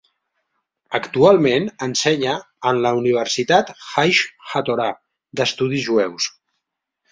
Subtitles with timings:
[0.99, 2.33] Actualment ensenya
[2.71, 3.71] en la universitat
[4.05, 4.91] Aish HaTorah
[5.43, 6.33] d'estudis jueus.